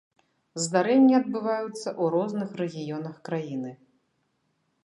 Здарэнні 0.63 1.11
адбываюцца 1.17 1.85
ў 1.91 2.03
розных 2.15 2.49
рэгіёнах 2.65 3.15
краіны. 3.31 3.71